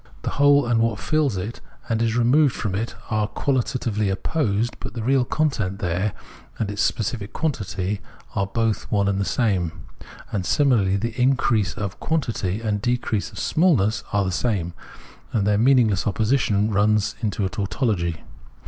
The 0.23 0.31
hole 0.41 0.65
and 0.65 0.79
what 0.79 0.97
fills 0.97 1.37
it 1.37 1.61
and 1.87 2.01
is 2.01 2.15
removed 2.17 2.55
from 2.55 2.73
it 2.73 2.95
are 3.11 3.27
qualitatively 3.27 4.09
opposed, 4.09 4.75
but 4.79 4.95
the 4.95 5.03
real 5.03 5.23
content 5.23 5.77
there 5.77 6.13
and 6.57 6.71
its 6.71 6.81
specific 6.81 7.33
quantity 7.33 8.01
are 8.33 8.45
in 8.47 8.49
both 8.51 8.91
one 8.91 9.07
and 9.07 9.21
the 9.21 9.25
same, 9.25 9.83
and 10.31 10.43
similarly 10.43 10.95
the 10.97 11.13
increase 11.21 11.75
of 11.75 11.99
quantity 11.99 12.61
and 12.61 12.81
decrease 12.81 13.31
of 13.31 13.37
small 13.37 13.75
ness 13.75 14.03
are 14.11 14.25
the 14.25 14.31
same, 14.31 14.73
and 15.33 15.45
their 15.45 15.59
meaningless 15.59 16.07
opposition 16.07 16.71
runs 16.71 17.13
into 17.21 17.45
a 17.45 17.49
tautology. 17.49 18.23